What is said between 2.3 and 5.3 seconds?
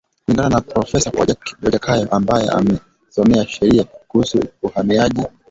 amesomea sheria kuhusu uhamiaji